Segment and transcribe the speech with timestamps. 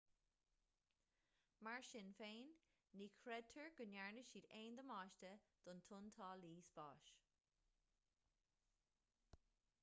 [1.65, 2.55] mar sin féin
[3.01, 5.31] ní chreidtear go ndearna siad aon damáiste
[5.69, 7.15] don tointeálaí spáis